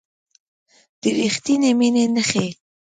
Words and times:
د 1.01 1.03
ریښتینې 1.17 1.71
مینې 1.79 2.05
نښې 2.15 2.47